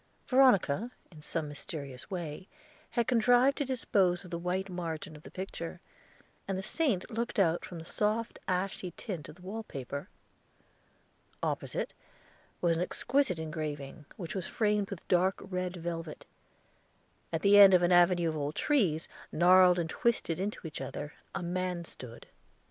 [0.27, 2.47] Veronica, in some mysterious way,
[2.89, 5.79] had contrived to dispose of the white margin of the picture,
[6.47, 10.09] and the saint looked out from the soft ashy tint of the wallpaper.
[11.43, 11.93] Opposite
[12.61, 16.25] was an exquisite engraving, which was framed with dark red velvet.
[17.31, 21.13] At the end of an avenue of old trees, gnarled and twisted into each other,
[21.35, 22.25] a man stood.